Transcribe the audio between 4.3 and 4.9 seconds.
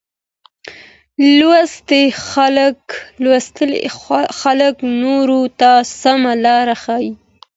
خلګ